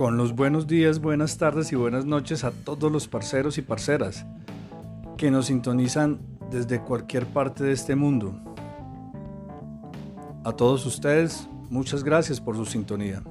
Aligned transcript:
con 0.00 0.16
los 0.16 0.34
buenos 0.34 0.66
días, 0.66 0.98
buenas 0.98 1.36
tardes 1.36 1.72
y 1.72 1.76
buenas 1.76 2.06
noches 2.06 2.42
a 2.44 2.52
todos 2.52 2.90
los 2.90 3.06
parceros 3.06 3.58
y 3.58 3.60
parceras 3.60 4.24
que 5.18 5.30
nos 5.30 5.48
sintonizan 5.48 6.20
desde 6.50 6.80
cualquier 6.80 7.26
parte 7.26 7.64
de 7.64 7.72
este 7.72 7.94
mundo. 7.96 8.34
A 10.42 10.52
todos 10.52 10.86
ustedes, 10.86 11.46
muchas 11.68 12.02
gracias 12.02 12.40
por 12.40 12.56
su 12.56 12.64
sintonía. 12.64 13.22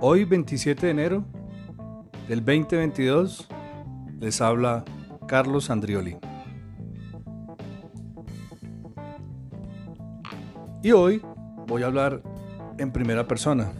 Hoy, 0.00 0.24
27 0.24 0.84
de 0.84 0.90
enero 0.90 1.24
del 2.26 2.40
2022, 2.40 3.46
les 4.18 4.40
habla 4.40 4.84
Carlos 5.28 5.70
Andrioli. 5.70 6.16
Y 10.82 10.90
hoy 10.90 11.22
voy 11.68 11.84
a 11.84 11.86
hablar 11.86 12.20
en 12.78 12.90
primera 12.90 13.28
persona. 13.28 13.72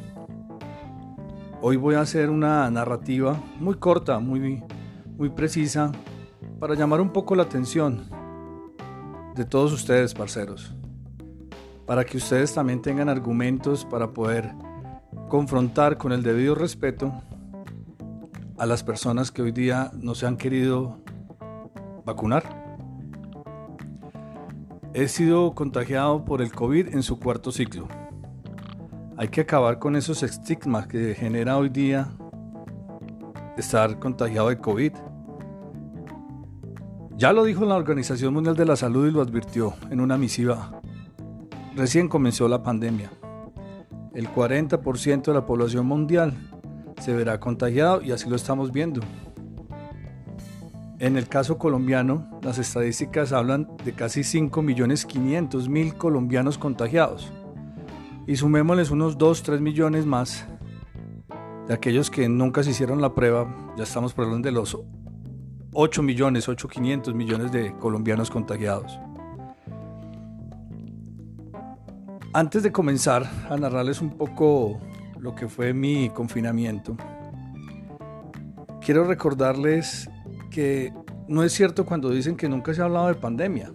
Hoy 1.64 1.76
voy 1.76 1.94
a 1.94 2.00
hacer 2.00 2.28
una 2.28 2.68
narrativa 2.72 3.40
muy 3.60 3.76
corta, 3.76 4.18
muy, 4.18 4.64
muy 5.16 5.28
precisa, 5.28 5.92
para 6.58 6.74
llamar 6.74 7.00
un 7.00 7.10
poco 7.10 7.36
la 7.36 7.44
atención 7.44 8.10
de 9.36 9.44
todos 9.44 9.72
ustedes, 9.72 10.12
parceros. 10.12 10.74
Para 11.86 12.04
que 12.04 12.16
ustedes 12.16 12.52
también 12.52 12.82
tengan 12.82 13.08
argumentos 13.08 13.84
para 13.84 14.12
poder 14.12 14.50
confrontar 15.28 15.98
con 15.98 16.10
el 16.10 16.24
debido 16.24 16.56
respeto 16.56 17.12
a 18.58 18.66
las 18.66 18.82
personas 18.82 19.30
que 19.30 19.42
hoy 19.42 19.52
día 19.52 19.92
no 19.94 20.16
se 20.16 20.26
han 20.26 20.36
querido 20.36 20.98
vacunar. 22.04 22.42
He 24.94 25.06
sido 25.06 25.54
contagiado 25.54 26.24
por 26.24 26.42
el 26.42 26.50
COVID 26.50 26.88
en 26.88 27.04
su 27.04 27.20
cuarto 27.20 27.52
ciclo. 27.52 27.86
Hay 29.16 29.28
que 29.28 29.42
acabar 29.42 29.78
con 29.78 29.94
esos 29.94 30.22
estigmas 30.22 30.86
que 30.86 31.14
genera 31.14 31.58
hoy 31.58 31.68
día 31.68 32.08
estar 33.58 33.98
contagiado 33.98 34.48
de 34.48 34.58
COVID. 34.58 34.92
Ya 37.18 37.32
lo 37.34 37.44
dijo 37.44 37.66
la 37.66 37.76
Organización 37.76 38.32
Mundial 38.32 38.56
de 38.56 38.64
la 38.64 38.74
Salud 38.74 39.06
y 39.06 39.10
lo 39.10 39.20
advirtió 39.20 39.74
en 39.90 40.00
una 40.00 40.16
misiva. 40.16 40.80
Recién 41.76 42.08
comenzó 42.08 42.48
la 42.48 42.62
pandemia. 42.62 43.12
El 44.14 44.28
40% 44.28 45.24
de 45.24 45.34
la 45.34 45.44
población 45.44 45.86
mundial 45.86 46.34
se 46.98 47.12
verá 47.14 47.38
contagiado 47.38 48.00
y 48.00 48.12
así 48.12 48.30
lo 48.30 48.36
estamos 48.36 48.72
viendo. 48.72 49.02
En 50.98 51.18
el 51.18 51.28
caso 51.28 51.58
colombiano, 51.58 52.30
las 52.42 52.58
estadísticas 52.58 53.32
hablan 53.32 53.68
de 53.84 53.92
casi 53.92 54.20
5.500.000 54.20 55.96
colombianos 55.98 56.56
contagiados. 56.56 57.30
Y 58.26 58.36
sumémosles 58.36 58.90
unos 58.90 59.18
2-3 59.18 59.60
millones 59.60 60.06
más 60.06 60.46
de 61.66 61.74
aquellos 61.74 62.10
que 62.10 62.28
nunca 62.28 62.62
se 62.62 62.70
hicieron 62.70 63.00
la 63.00 63.14
prueba. 63.14 63.74
Ya 63.76 63.82
estamos 63.84 64.14
hablando 64.16 64.46
de 64.46 64.52
los 64.52 64.78
8 65.72 66.02
millones, 66.02 66.48
8.500 66.48 67.14
millones 67.14 67.52
de 67.52 67.74
colombianos 67.78 68.30
contagiados. 68.30 68.98
Antes 72.34 72.62
de 72.62 72.72
comenzar 72.72 73.30
a 73.50 73.56
narrarles 73.56 74.00
un 74.00 74.16
poco 74.16 74.80
lo 75.18 75.34
que 75.34 75.48
fue 75.48 75.74
mi 75.74 76.08
confinamiento, 76.10 76.96
quiero 78.80 79.04
recordarles 79.04 80.08
que 80.50 80.92
no 81.28 81.42
es 81.42 81.52
cierto 81.52 81.84
cuando 81.84 82.10
dicen 82.10 82.36
que 82.36 82.48
nunca 82.48 82.72
se 82.74 82.82
ha 82.82 82.84
hablado 82.84 83.08
de 83.08 83.14
pandemia. 83.14 83.72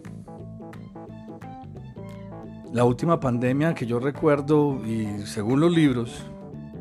La 2.74 2.84
última 2.84 3.20
pandemia 3.20 3.74
que 3.74 3.86
yo 3.86 3.98
recuerdo, 4.00 4.86
y 4.86 5.26
según 5.26 5.62
los 5.62 5.74
libros, 5.74 6.26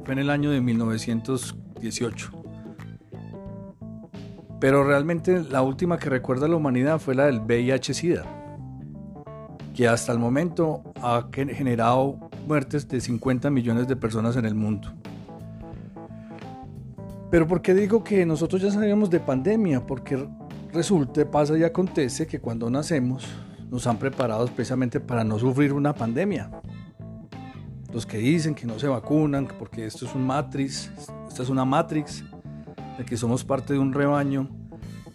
fue 0.05 0.15
en 0.15 0.19
el 0.19 0.31
año 0.31 0.51
de 0.51 0.61
1918. 0.61 2.31
Pero 4.59 4.83
realmente 4.84 5.44
la 5.44 5.62
última 5.62 5.97
que 5.99 6.11
recuerda 6.11 6.49
la 6.49 6.56
humanidad 6.56 6.99
fue 6.99 7.15
la 7.15 7.27
del 7.27 7.41
VIH-Sida, 7.41 8.25
que 9.75 9.87
hasta 9.87 10.11
el 10.12 10.19
momento 10.19 10.83
ha 11.03 11.28
generado 11.33 12.31
muertes 12.49 12.88
de 12.88 13.00
50 13.00 13.49
millones 13.50 13.87
de 13.87 13.94
personas 13.94 14.37
en 14.37 14.44
el 14.44 14.56
mundo. 14.56 14.93
Pero 17.31 17.47
¿por 17.47 17.62
qué 17.62 17.75
digo 17.75 18.03
que 18.03 18.27
nosotros 18.27 18.61
ya 18.61 18.72
sabíamos 18.72 19.09
de 19.09 19.21
pandemia? 19.21 19.87
Porque 19.87 20.28
resulta, 20.72 21.31
pasa 21.31 21.56
y 21.56 21.62
acontece 21.62 22.27
que 22.27 22.41
cuando 22.41 22.69
nacemos 22.71 23.28
nos 23.71 23.87
han 23.87 23.99
preparado 23.99 24.44
especialmente 24.44 25.00
para 25.00 25.25
no 25.25 25.38
sufrir 25.38 25.72
una 25.72 25.94
pandemia. 25.94 26.50
Los 27.93 28.06
que 28.06 28.19
dicen 28.19 28.54
que 28.54 28.66
no 28.66 28.78
se 28.78 28.88
vacunan 28.88 29.49
porque 29.59 29.87
esto 29.87 30.06
es 30.06 30.15
un 30.15 30.27
matrix, 30.27 30.91
esta 31.28 31.43
es 31.43 31.49
una 31.49 31.65
matrix, 31.65 32.25
de 32.99 33.05
que 33.05 33.16
somos 33.16 33.44
parte 33.44 33.75
de 33.75 33.78
un 33.78 33.93
rebaño, 33.93 34.49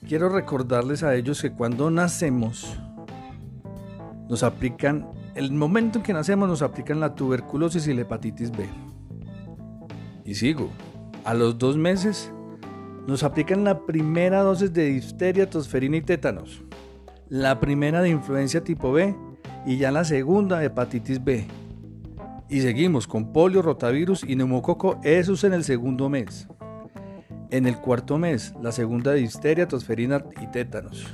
quiero 0.07 0.29
recordarles 0.29 1.03
a 1.03 1.15
ellos 1.15 1.41
que 1.41 1.51
cuando 1.51 1.89
nacemos 1.89 2.77
nos 4.29 4.43
aplican, 4.43 5.09
el 5.35 5.51
momento 5.51 5.99
en 5.99 6.03
que 6.03 6.13
nacemos 6.13 6.47
nos 6.47 6.61
aplican 6.61 6.99
la 6.99 7.15
tuberculosis 7.15 7.87
y 7.87 7.93
la 7.93 8.01
hepatitis 8.01 8.51
B. 8.51 8.67
Y 10.25 10.35
sigo, 10.35 10.69
a 11.25 11.33
los 11.33 11.57
dos 11.57 11.77
meses 11.77 12.31
nos 13.07 13.23
aplican 13.23 13.63
la 13.63 13.85
primera 13.85 14.41
dosis 14.41 14.71
de 14.73 14.85
difteria, 14.85 15.49
tosferina 15.49 15.97
y 15.97 16.01
tétanos, 16.01 16.63
la 17.31 17.61
primera 17.61 18.01
de 18.01 18.09
influencia 18.09 18.61
tipo 18.61 18.91
B 18.91 19.15
y 19.65 19.77
ya 19.77 19.89
la 19.89 20.03
segunda 20.03 20.59
de 20.59 20.65
hepatitis 20.65 21.23
B. 21.23 21.47
Y 22.49 22.59
seguimos 22.59 23.07
con 23.07 23.31
polio, 23.31 23.61
rotavirus 23.61 24.25
y 24.27 24.35
neumococo, 24.35 24.99
esos 25.01 25.45
en 25.45 25.53
el 25.53 25.63
segundo 25.63 26.09
mes. 26.09 26.49
En 27.49 27.67
el 27.67 27.77
cuarto 27.77 28.17
mes, 28.17 28.53
la 28.61 28.73
segunda 28.73 29.13
de 29.13 29.21
difteria, 29.21 29.65
tosferina 29.65 30.25
y 30.41 30.47
tétanos. 30.47 31.07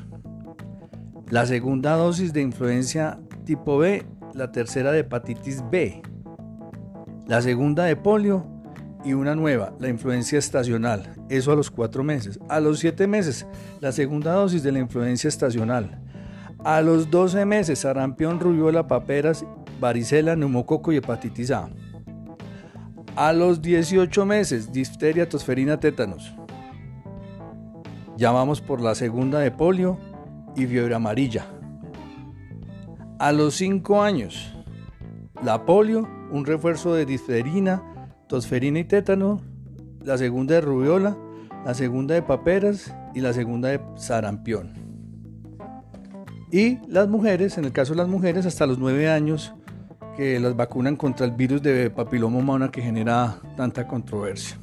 La 1.30 1.46
segunda 1.46 1.96
dosis 1.96 2.34
de 2.34 2.42
influencia 2.42 3.20
tipo 3.46 3.78
B, 3.78 4.04
la 4.34 4.52
tercera 4.52 4.92
de 4.92 5.02
hepatitis 5.02 5.64
B. 5.70 6.02
La 7.28 7.44
segunda 7.44 7.84
de 7.84 7.96
polio 7.96 8.44
y 9.06 9.14
una 9.14 9.36
nueva, 9.36 9.76
la 9.80 9.90
influencia 9.90 10.40
estacional. 10.40 11.14
Eso 11.30 11.52
a 11.52 11.56
los 11.56 11.70
cuatro 11.70 12.04
meses. 12.04 12.40
A 12.50 12.60
los 12.60 12.80
siete 12.80 13.06
meses, 13.06 13.46
la 13.82 13.92
segunda 13.92 14.34
dosis 14.34 14.64
de 14.64 14.72
la 14.72 14.80
influencia 14.80 15.28
estacional. 15.28 16.02
A 16.64 16.82
los 16.82 17.10
12 17.12 17.46
meses, 17.46 17.80
sarampión, 17.80 18.40
rubiola, 18.40 18.88
paperas, 18.88 19.46
varicela, 19.80 20.36
neumococo 20.36 20.92
y 20.92 20.98
hepatitis 20.98 21.52
A. 21.52 21.70
A 23.16 23.34
los 23.34 23.62
18 23.62 24.26
meses, 24.26 24.72
difteria, 24.72 25.30
tosferina, 25.30 25.80
tétanos. 25.80 26.34
Ya 28.18 28.32
vamos 28.32 28.62
por 28.62 28.82
la 28.82 28.96
segunda 28.96 29.40
de 29.40 29.52
polio 29.52 29.98
y 30.56 30.66
fiebre 30.66 30.96
amarilla. 30.96 31.46
A 33.20 33.32
los 33.32 33.56
5 33.56 34.02
años, 34.02 34.56
la 35.44 35.66
polio, 35.66 36.08
un 36.32 36.46
refuerzo 36.46 36.94
de 36.94 37.06
difterina, 37.06 37.84
tosferina 38.28 38.80
y 38.80 38.84
tétano, 38.84 39.40
la 40.04 40.18
segunda 40.18 40.56
de 40.56 40.62
rubiola, 40.62 41.18
la 41.66 41.74
segunda 41.74 42.16
de 42.16 42.24
paperas 42.24 42.94
y 43.14 43.22
la 43.22 43.34
segunda 43.34 43.70
de 43.70 43.80
sarampión. 43.96 44.87
Y 46.52 46.80
las 46.88 47.08
mujeres, 47.08 47.58
en 47.58 47.66
el 47.66 47.72
caso 47.72 47.94
de 47.94 47.98
las 47.98 48.08
mujeres, 48.08 48.46
hasta 48.46 48.66
los 48.66 48.80
9 48.80 49.10
años, 49.10 49.54
que 50.16 50.40
las 50.40 50.56
vacunan 50.56 50.96
contra 50.96 51.26
el 51.26 51.34
virus 51.34 51.62
de 51.62 51.90
papiloma 51.90 52.40
humana 52.40 52.72
que 52.72 52.82
genera 52.82 53.40
tanta 53.56 53.88
controversia. 53.88 54.58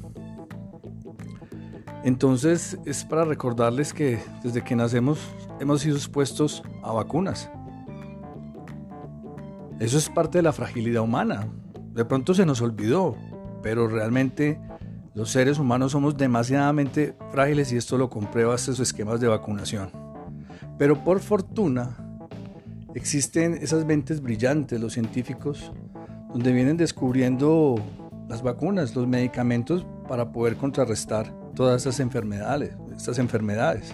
Entonces 2.02 2.78
es 2.84 3.04
para 3.04 3.24
recordarles 3.24 3.94
que 3.94 4.18
desde 4.42 4.62
que 4.62 4.76
nacemos 4.76 5.20
hemos 5.60 5.80
sido 5.80 5.96
expuestos 5.96 6.62
a 6.82 6.92
vacunas. 6.92 7.50
Eso 9.78 9.96
es 9.96 10.10
parte 10.10 10.38
de 10.38 10.42
la 10.42 10.52
fragilidad 10.52 11.02
humana. 11.02 11.48
De 11.94 12.04
pronto 12.04 12.34
se 12.34 12.44
nos 12.44 12.60
olvidó, 12.60 13.16
pero 13.62 13.86
realmente 13.88 14.60
los 15.14 15.30
seres 15.30 15.58
humanos 15.58 15.92
somos 15.92 16.16
demasiadamente 16.16 17.16
frágiles 17.30 17.72
y 17.72 17.76
esto 17.76 17.96
lo 17.96 18.10
comprueba 18.10 18.54
estos 18.56 18.80
esquemas 18.80 19.20
de 19.20 19.28
vacunación. 19.28 20.03
Pero 20.78 21.02
por 21.04 21.20
fortuna 21.20 21.96
existen 22.94 23.54
esas 23.54 23.84
mentes 23.84 24.20
brillantes, 24.20 24.80
los 24.80 24.92
científicos, 24.92 25.72
donde 26.32 26.52
vienen 26.52 26.76
descubriendo 26.76 27.76
las 28.28 28.42
vacunas, 28.42 28.94
los 28.94 29.06
medicamentos 29.06 29.86
para 30.08 30.32
poder 30.32 30.56
contrarrestar 30.56 31.32
todas 31.54 31.82
estas 31.82 32.00
enfermedades, 32.00 32.76
estas 32.96 33.18
enfermedades. 33.18 33.92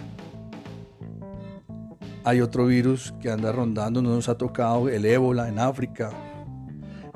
Hay 2.23 2.41
otro 2.41 2.67
virus 2.67 3.13
que 3.19 3.31
anda 3.31 3.51
rondando, 3.51 4.01
no 4.01 4.09
nos 4.11 4.29
ha 4.29 4.37
tocado, 4.37 4.89
el 4.89 5.05
ébola 5.05 5.49
en 5.49 5.59
África, 5.59 6.11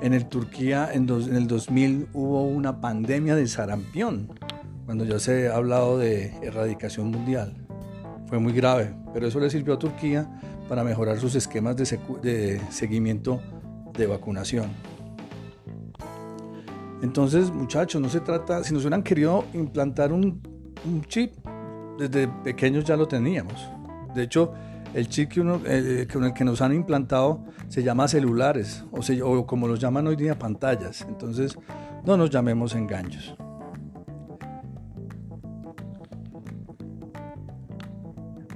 en 0.01 0.13
el 0.13 0.25
Turquía 0.25 0.89
en, 0.91 1.09
el 1.09 1.47
2000 1.47 2.09
hubo 2.13 2.43
una 2.43 2.81
pandemia 2.81 3.35
de 3.35 3.47
sarampión, 3.47 4.29
cuando 4.85 5.05
ya 5.05 5.19
se 5.19 5.47
ha 5.47 5.55
hablado 5.55 5.97
de 5.97 6.35
erradicación 6.41 7.11
mundial. 7.11 7.64
Fue 8.27 8.39
muy 8.39 8.53
grave, 8.53 8.93
pero 9.13 9.27
eso 9.27 9.39
le 9.39 9.49
sirvió 9.49 9.75
a 9.75 9.79
Turquía 9.79 10.27
para 10.67 10.83
mejorar 10.83 11.19
sus 11.19 11.35
esquemas 11.35 11.75
de, 11.75 12.61
seguimiento 12.69 13.41
de 13.93 14.07
vacunación. 14.07 14.69
Entonces, 17.01 17.51
muchachos, 17.51 18.01
no 18.01 18.09
se 18.09 18.19
trata, 18.19 18.63
si 18.63 18.73
nos 18.73 18.83
hubieran 18.83 19.03
querido 19.03 19.45
implantar 19.53 20.11
un, 20.11 20.41
chip, 21.07 21.33
desde 21.99 22.27
pequeños 22.27 22.83
ya 22.83 22.95
lo 22.95 23.07
teníamos. 23.07 23.69
De 24.15 24.23
hecho, 24.23 24.53
el 24.93 25.07
chip 25.07 25.29
que 25.29 25.41
eh, 25.65 26.07
con 26.11 26.23
el 26.23 26.33
que 26.33 26.43
nos 26.43 26.61
han 26.61 26.73
implantado 26.73 27.43
se 27.67 27.83
llama 27.83 28.07
celulares, 28.07 28.85
o, 28.91 29.01
o 29.23 29.45
como 29.45 29.67
los 29.67 29.79
llaman 29.79 30.07
hoy 30.07 30.15
día 30.15 30.39
pantallas. 30.39 31.05
Entonces, 31.07 31.57
no 32.05 32.17
nos 32.17 32.29
llamemos 32.29 32.73
engaños. 32.75 33.35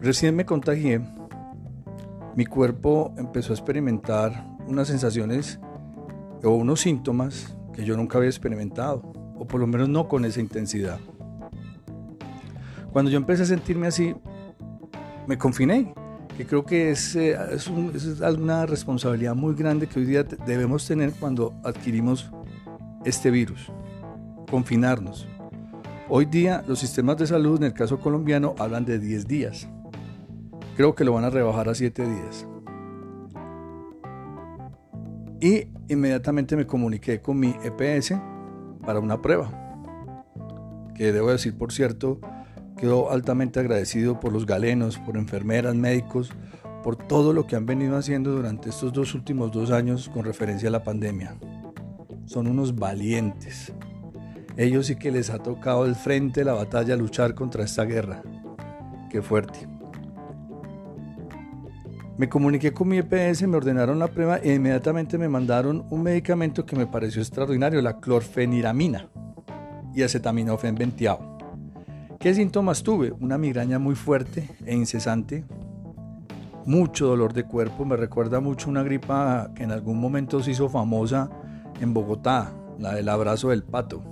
Recién 0.01 0.33
me 0.33 0.45
contagié, 0.45 1.01
mi 2.35 2.45
cuerpo 2.45 3.13
empezó 3.17 3.51
a 3.51 3.55
experimentar 3.57 4.57
unas 4.65 4.87
sensaciones 4.87 5.59
o 6.41 6.51
unos 6.51 6.79
síntomas 6.79 7.57
que 7.73 7.83
yo 7.83 7.97
nunca 7.97 8.17
había 8.17 8.29
experimentado, 8.29 9.11
o 9.37 9.45
por 9.45 9.59
lo 9.59 9.67
menos 9.67 9.89
no 9.89 10.07
con 10.07 10.23
esa 10.23 10.39
intensidad. 10.39 10.99
Cuando 12.93 13.11
yo 13.11 13.17
empecé 13.17 13.43
a 13.43 13.47
sentirme 13.47 13.87
así, 13.87 14.15
me 15.27 15.37
confiné, 15.37 15.93
que 16.37 16.45
creo 16.45 16.65
que 16.65 16.91
es, 16.91 17.17
eh, 17.17 17.37
es, 17.51 17.67
una 17.67 18.65
responsabilidad 18.65 19.35
muy 19.35 19.53
grande 19.53 19.87
que 19.87 19.99
hoy 19.99 20.05
día 20.05 20.23
debemos 20.23 20.87
tener 20.87 21.11
cuando 21.11 21.59
adquirimos 21.65 22.31
este 23.03 23.31
virus, 23.31 23.69
confinarnos. 24.49 25.27
Hoy 26.07 26.23
día 26.23 26.63
los 26.65 26.79
sistemas 26.79 27.17
de 27.17 27.27
salud 27.27 27.57
en 27.57 27.65
el 27.65 27.73
caso 27.73 27.99
colombiano 27.99 28.55
hablan 28.57 28.85
de 28.85 28.97
10 28.97 29.27
días. 29.27 29.67
Creo 30.79 30.95
que 30.95 31.03
lo 31.03 31.11
van 31.11 31.25
a 31.25 31.29
rebajar 31.29 31.67
a 31.67 31.75
7 31.75 32.05
días. 32.07 32.47
Y 35.41 35.67
inmediatamente 35.89 36.55
me 36.55 36.67
comuniqué 36.67 37.19
con 37.19 37.37
mi 37.37 37.53
EPS 37.65 38.13
para 38.85 39.01
una 39.01 39.21
prueba. 39.21 39.51
Que 40.95 41.11
debo 41.11 41.31
decir, 41.31 41.57
por 41.57 41.73
cierto, 41.73 42.21
quedo 42.77 43.11
altamente 43.11 43.59
agradecido 43.59 44.21
por 44.21 44.31
los 44.31 44.45
galenos, 44.45 44.97
por 44.99 45.17
enfermeras, 45.17 45.75
médicos, 45.75 46.31
por 46.81 46.95
todo 46.95 47.33
lo 47.33 47.45
que 47.45 47.57
han 47.57 47.65
venido 47.65 47.97
haciendo 47.97 48.31
durante 48.31 48.69
estos 48.69 48.93
dos 48.93 49.13
últimos 49.13 49.51
dos 49.51 49.71
años 49.71 50.07
con 50.07 50.23
referencia 50.23 50.69
a 50.69 50.71
la 50.71 50.85
pandemia. 50.85 51.35
Son 52.23 52.47
unos 52.47 52.77
valientes. 52.77 53.73
Ellos 54.55 54.87
sí 54.87 54.95
que 54.95 55.11
les 55.11 55.29
ha 55.29 55.39
tocado 55.39 55.85
el 55.85 55.95
frente 55.95 56.45
la 56.45 56.53
batalla 56.53 56.95
luchar 56.95 57.35
contra 57.35 57.65
esta 57.65 57.83
guerra. 57.83 58.23
Qué 59.09 59.21
fuerte. 59.21 59.67
Me 62.19 62.27
comuniqué 62.27 62.73
con 62.73 62.89
mi 62.89 62.97
EPS, 62.97 63.47
me 63.47 63.55
ordenaron 63.55 63.97
la 63.97 64.09
prueba 64.09 64.39
e 64.39 64.53
inmediatamente 64.53 65.17
me 65.17 65.29
mandaron 65.29 65.85
un 65.89 66.03
medicamento 66.03 66.65
que 66.65 66.75
me 66.75 66.85
pareció 66.85 67.21
extraordinario, 67.21 67.81
la 67.81 68.01
clorfeniramina 68.01 69.07
y 69.95 70.03
acetaminofén 70.03 70.75
venteado. 70.75 71.37
¿Qué 72.19 72.33
síntomas 72.33 72.83
tuve? 72.83 73.13
Una 73.13 73.37
migraña 73.37 73.79
muy 73.79 73.95
fuerte 73.95 74.49
e 74.65 74.75
incesante, 74.75 75.45
mucho 76.65 77.07
dolor 77.07 77.31
de 77.31 77.45
cuerpo, 77.45 77.85
me 77.85 77.95
recuerda 77.95 78.41
mucho 78.41 78.69
una 78.69 78.83
gripa 78.83 79.51
que 79.55 79.63
en 79.63 79.71
algún 79.71 79.97
momento 79.97 80.43
se 80.43 80.51
hizo 80.51 80.67
famosa 80.67 81.29
en 81.79 81.93
Bogotá, 81.93 82.51
la 82.79 82.95
del 82.95 83.07
abrazo 83.07 83.51
del 83.51 83.63
pato 83.63 84.03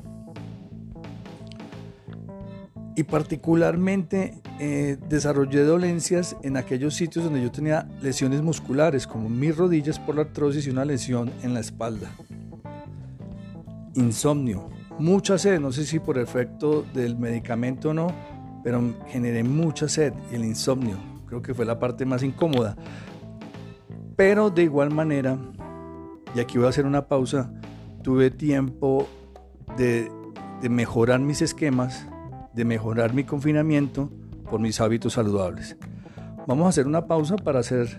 y 2.98 3.04
particularmente 3.04 4.42
eh, 4.60 4.98
desarrollé 5.08 5.64
dolencias 5.64 6.36
en 6.42 6.58
aquellos 6.58 6.96
sitios 6.96 7.26
donde 7.26 7.44
yo 7.44 7.52
tenía 7.52 7.88
lesiones 8.02 8.42
musculares, 8.42 9.06
como 9.06 9.30
mis 9.30 9.56
rodillas 9.56 10.00
por 10.00 10.16
la 10.16 10.24
artrosis 10.24 10.66
y 10.66 10.72
una 10.72 10.84
lesión 10.84 11.32
en 11.44 11.54
la 11.54 11.60
espalda. 11.60 12.10
Insomnio, 13.94 14.72
mucha 14.98 15.38
sed, 15.38 15.60
no 15.60 15.72
sé 15.72 15.86
si 15.86 16.00
por 16.00 16.18
efecto 16.18 16.84
del 16.96 17.16
medicamento 17.16 17.92
o 17.92 17.94
no, 17.94 18.08
pero 18.64 18.82
generé 19.10 19.44
mucha 19.44 19.88
sed 19.88 20.14
y 20.32 20.36
el 20.36 20.44
insomnio, 20.44 20.98
creo 21.28 21.44
que 21.44 21.54
fue 21.54 21.66
la 21.66 21.78
parte 21.78 22.04
más 22.04 22.24
incómoda. 22.24 22.76
Pero 24.16 24.50
de 24.50 24.64
igual 24.64 24.90
manera, 24.90 25.38
y 26.34 26.40
aquí 26.40 26.58
voy 26.58 26.66
a 26.66 26.70
hacer 26.70 26.88
una 26.88 27.08
pausa, 27.08 27.54
tuve 28.02 28.32
tiempo 28.32 29.08
de, 29.78 30.12
de 30.64 30.70
mejorar 30.70 31.20
mis 31.20 31.44
esquemas 31.44 32.08
de 32.58 32.66
mejorar 32.66 33.14
mi 33.14 33.24
confinamiento 33.24 34.12
por 34.50 34.60
mis 34.60 34.82
hábitos 34.82 35.14
saludables. 35.14 35.78
Vamos 36.48 36.66
a 36.66 36.70
hacer 36.70 36.88
una 36.88 37.06
pausa 37.06 37.36
para 37.36 37.60
hacer 37.60 37.96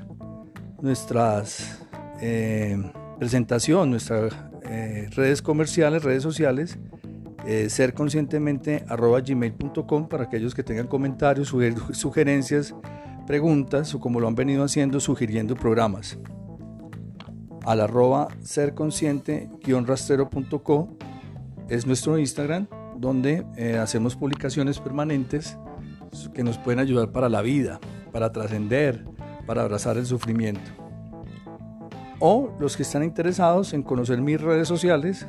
nuestras 0.82 1.86
eh, 2.20 2.76
presentación, 3.18 3.90
nuestras 3.90 4.34
eh, 4.64 5.08
redes 5.14 5.42
comerciales, 5.42 6.02
redes 6.02 6.24
sociales, 6.24 6.76
eh, 7.46 7.70
ser 7.70 7.94
conscientemente 7.94 8.84
arroba 8.88 9.20
gmail.com 9.20 10.08
para 10.08 10.24
aquellos 10.24 10.56
que 10.56 10.64
tengan 10.64 10.88
comentarios, 10.88 11.48
sugerencias, 11.92 12.74
preguntas 13.28 13.94
o 13.94 14.00
como 14.00 14.18
lo 14.18 14.26
han 14.26 14.34
venido 14.34 14.64
haciendo, 14.64 14.98
sugiriendo 14.98 15.54
programas. 15.54 16.18
Al 17.64 17.80
arroba 17.80 18.26
serconsciente-rastrero.co 18.42 20.88
es 21.68 21.86
nuestro 21.86 22.18
Instagram 22.18 22.66
donde 22.98 23.46
eh, 23.56 23.78
hacemos 23.78 24.16
publicaciones 24.16 24.80
permanentes 24.80 25.56
que 26.34 26.42
nos 26.42 26.58
pueden 26.58 26.80
ayudar 26.80 27.10
para 27.12 27.28
la 27.28 27.42
vida, 27.42 27.80
para 28.12 28.32
trascender, 28.32 29.04
para 29.46 29.62
abrazar 29.62 29.96
el 29.96 30.06
sufrimiento. 30.06 30.70
O 32.20 32.50
los 32.58 32.76
que 32.76 32.82
están 32.82 33.04
interesados 33.04 33.72
en 33.72 33.82
conocer 33.82 34.20
mis 34.20 34.40
redes 34.40 34.66
sociales, 34.66 35.26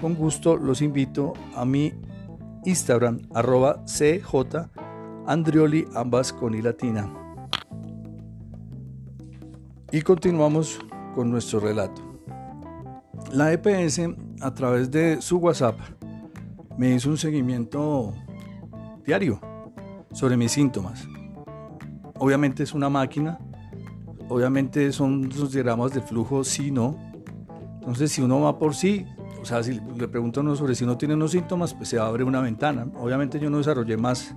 con 0.00 0.14
gusto 0.14 0.56
los 0.56 0.80
invito 0.80 1.34
a 1.54 1.64
mi 1.64 1.92
Instagram, 2.64 3.28
arroba 3.34 3.84
Andrioli, 5.26 5.86
ambas 5.94 6.32
con 6.32 6.54
i 6.54 6.62
latina. 6.62 7.12
Y 9.92 10.02
continuamos 10.02 10.78
con 11.14 11.30
nuestro 11.30 11.60
relato. 11.60 12.02
La 13.32 13.52
EPS, 13.52 14.00
a 14.40 14.54
través 14.54 14.90
de 14.90 15.20
su 15.20 15.38
WhatsApp, 15.38 15.78
me 16.76 16.94
hizo 16.94 17.10
un 17.10 17.18
seguimiento 17.18 18.12
diario 19.04 19.40
sobre 20.12 20.36
mis 20.36 20.52
síntomas. 20.52 21.06
Obviamente 22.18 22.62
es 22.62 22.74
una 22.74 22.88
máquina, 22.88 23.38
obviamente 24.28 24.92
son 24.92 25.28
los 25.28 25.52
diagramas 25.52 25.92
de 25.92 26.00
flujo 26.00 26.44
sí, 26.44 26.70
no. 26.70 26.96
Entonces 27.80 28.12
si 28.12 28.22
uno 28.22 28.40
va 28.40 28.58
por 28.58 28.74
sí, 28.74 29.06
o 29.40 29.44
sea, 29.44 29.62
si 29.62 29.80
le 29.96 30.08
pregunto 30.08 30.40
a 30.40 30.42
uno 30.42 30.56
sobre 30.56 30.74
si 30.74 30.84
uno 30.84 30.98
tiene 30.98 31.14
unos 31.14 31.30
síntomas, 31.30 31.72
pues 31.72 31.88
se 31.88 31.98
abre 31.98 32.24
una 32.24 32.40
ventana. 32.40 32.88
Obviamente 32.96 33.38
yo 33.38 33.48
no 33.48 33.58
desarrollé 33.58 33.96
más, 33.96 34.34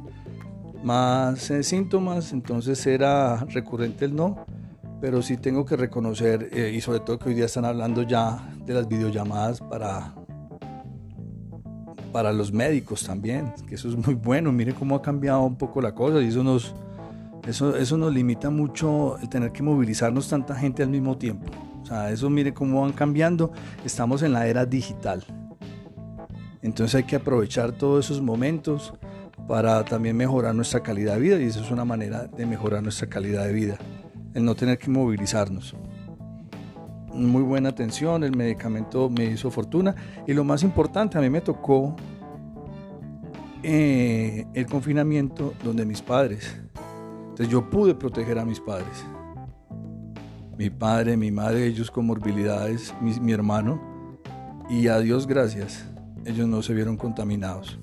más 0.84 1.50
eh, 1.50 1.64
síntomas, 1.64 2.32
entonces 2.32 2.86
era 2.86 3.38
recurrente 3.46 4.06
el 4.06 4.16
no, 4.16 4.46
pero 5.02 5.22
sí 5.22 5.38
tengo 5.38 5.66
que 5.66 5.78
reconocer, 5.78 6.50
eh, 6.52 6.72
y 6.76 6.82
sobre 6.82 7.00
todo 7.00 7.18
que 7.18 7.30
hoy 7.30 7.36
día 7.36 7.46
están 7.46 7.66
hablando 7.66 8.04
ya 8.04 8.54
de 8.66 8.74
las 8.74 8.88
videollamadas 8.88 9.62
para 9.62 10.14
para 12.12 12.34
los 12.34 12.52
médicos 12.52 13.04
también, 13.04 13.54
que 13.68 13.76
eso 13.76 13.90
es 13.90 13.96
muy 13.96 14.16
bueno. 14.16 14.52
Mire 14.52 14.74
cómo 14.74 14.96
ha 14.96 15.02
cambiado 15.02 15.42
un 15.42 15.56
poco 15.56 15.82
la 15.82 15.94
cosa 15.94 16.22
y 16.22 16.28
eso 16.28 16.44
nos, 16.44 16.76
eso, 17.48 17.76
eso 17.76 17.98
nos 17.98 18.14
limita 18.14 18.50
mucho 18.50 19.18
el 19.20 19.30
tener 19.30 19.52
que 19.52 19.64
movilizarnos 19.64 20.28
tanta 20.30 20.56
gente 20.56 20.84
al 20.84 20.90
mismo 20.90 21.18
tiempo. 21.18 21.52
O 21.82 21.86
sea, 21.86 22.12
eso 22.12 22.30
mire 22.30 22.54
cómo 22.54 22.82
van 22.82 22.94
cambiando. 22.94 23.52
Estamos 23.86 24.22
en 24.24 24.34
la 24.34 24.48
era 24.48 24.66
digital. 24.66 25.24
Entonces 26.62 26.96
hay 26.96 27.04
que 27.04 27.16
aprovechar 27.16 27.72
todos 27.72 28.06
esos 28.06 28.22
momentos 28.22 28.94
para 29.48 29.84
también 29.86 30.16
mejorar 30.16 30.54
nuestra 30.54 30.82
calidad 30.82 31.16
de 31.16 31.22
vida 31.22 31.40
y 31.40 31.46
eso 31.46 31.62
es 31.62 31.72
una 31.72 31.86
manera 31.86 32.28
de 32.28 32.46
mejorar 32.46 32.84
nuestra 32.84 33.08
calidad 33.08 33.46
de 33.46 33.54
vida, 33.54 33.78
el 34.34 34.46
no 34.46 34.54
tener 34.54 34.78
que 34.78 34.92
movilizarnos 34.92 35.76
muy 37.14 37.44
buena 37.44 37.70
atención, 37.70 38.24
el 38.24 38.36
medicamento 38.36 39.10
me 39.10 39.26
hizo 39.26 39.52
fortuna 39.52 39.96
y 40.28 40.34
lo 40.34 40.44
más 40.44 40.64
importante, 40.64 41.18
a 41.18 41.22
mí 41.22 41.30
me 41.30 41.42
tocó 41.42 41.96
eh, 43.64 44.46
el 44.54 44.66
confinamiento 44.66 45.54
donde 45.64 45.86
mis 45.86 46.02
padres. 46.02 46.60
Entonces 47.30 47.50
yo 47.50 47.70
pude 47.70 47.96
proteger 47.96 48.40
a 48.40 48.46
mis 48.46 48.60
padres. 48.60 49.06
Mi 50.58 50.70
padre, 50.70 51.16
mi 51.16 51.32
madre, 51.32 51.66
ellos 51.66 51.90
con 51.90 52.06
morbilidades, 52.06 52.94
mi, 53.02 53.18
mi 53.20 53.32
hermano. 53.32 53.82
Y 54.70 54.88
a 54.88 55.00
Dios 55.00 55.26
gracias, 55.26 55.86
ellos 56.26 56.48
no 56.48 56.62
se 56.62 56.74
vieron 56.74 56.98
contaminados. 56.98 57.80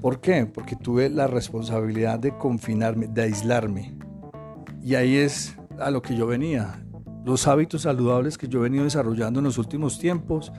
¿Por 0.00 0.20
qué? 0.20 0.46
Porque 0.46 0.76
tuve 0.76 1.08
la 1.08 1.26
responsabilidad 1.26 2.18
de 2.18 2.36
confinarme, 2.36 3.08
de 3.08 3.22
aislarme. 3.22 3.96
Y 4.82 4.94
ahí 4.94 5.16
es 5.16 5.56
a 5.80 5.90
lo 5.90 6.02
que 6.02 6.16
yo 6.16 6.26
venía 6.26 6.85
los 7.26 7.48
hábitos 7.48 7.82
saludables 7.82 8.38
que 8.38 8.46
yo 8.46 8.60
he 8.60 8.62
venido 8.62 8.84
desarrollando 8.84 9.40
en 9.40 9.44
los 9.46 9.58
últimos 9.58 9.98
tiempos 9.98 10.52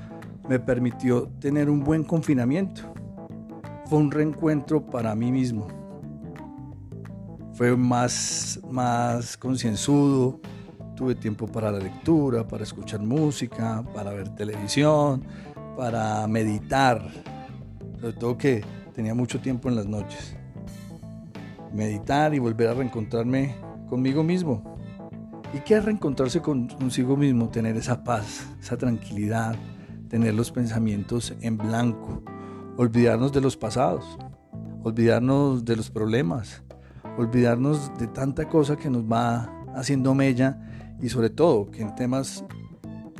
me 0.50 0.60
permitió 0.60 1.30
tener 1.40 1.70
un 1.70 1.82
buen 1.82 2.04
confinamiento. 2.04 2.82
Fue 3.86 4.00
un 4.00 4.12
reencuentro 4.12 4.86
para 4.86 5.16
mí 5.16 5.32
mismo. 5.32 5.70
Fue 7.54 7.74
más, 7.78 8.60
más 8.70 9.38
concienzudo, 9.38 10.42
tuve 10.94 11.16
tiempo 11.16 11.48
para 11.48 11.72
la 11.72 11.80
lectura, 11.80 12.46
para 12.46 12.64
escuchar 12.64 13.00
música, 13.00 13.82
para 13.94 14.12
ver 14.12 14.36
televisión, 14.36 15.24
para 15.78 16.28
meditar, 16.28 17.02
sobre 18.02 18.12
todo 18.12 18.38
que 18.38 18.62
tenía 18.94 19.16
mucho 19.16 19.40
tiempo 19.40 19.70
en 19.70 19.78
las 19.78 19.86
noches. 19.86 20.36
Meditar 21.74 22.34
y 22.34 22.40
volver 22.40 22.68
a 22.68 22.74
reencontrarme 22.74 23.56
conmigo 23.88 24.22
mismo. 24.22 24.77
¿Y 25.54 25.60
qué 25.60 25.76
es 25.76 25.86
reencontrarse 25.86 26.42
con, 26.42 26.68
consigo 26.68 27.16
mismo? 27.16 27.50
Tener 27.50 27.78
esa 27.78 28.04
paz, 28.04 28.46
esa 28.60 28.78
tranquilidad, 28.78 29.56
tener 30.10 30.34
los 30.34 30.52
pensamientos 30.52 31.34
en 31.42 31.58
blanco, 31.58 32.22
olvidarnos 32.76 33.32
de 33.32 33.42
los 33.42 33.56
pasados, 33.56 34.18
olvidarnos 34.84 35.64
de 35.64 35.78
los 35.78 35.90
problemas, 35.90 36.64
olvidarnos 37.18 37.98
de 37.98 38.08
tanta 38.08 38.48
cosa 38.50 38.76
que 38.76 38.90
nos 38.90 39.04
va 39.04 39.50
haciendo 39.74 40.14
mella 40.14 40.60
y 41.02 41.10
sobre 41.10 41.30
todo 41.30 41.72
que 41.72 41.82
en 41.82 41.96
temas 41.96 42.44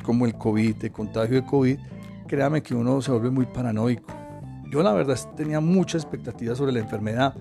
como 0.02 0.26
el 0.26 0.34
COVID, 0.34 0.84
el 0.84 0.92
contagio 0.92 1.36
de 1.36 1.46
COVID, 1.46 1.78
créame 2.26 2.62
que 2.62 2.74
uno 2.74 3.00
se 3.00 3.10
vuelve 3.10 3.30
muy 3.30 3.46
paranoico. 3.46 4.12
Yo 4.70 4.82
la 4.82 4.92
verdad 4.92 5.18
tenía 5.34 5.60
mucha 5.60 5.96
expectativa 5.96 6.54
sobre 6.54 6.72
la 6.72 6.80
enfermedad. 6.80 7.34